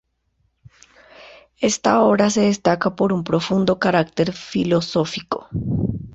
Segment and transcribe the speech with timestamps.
[1.59, 5.47] Esa obra se destaca por un profundo carácter filosófico.